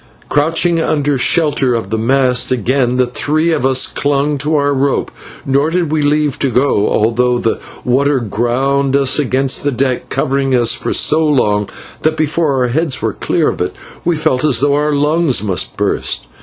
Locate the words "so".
10.91-11.23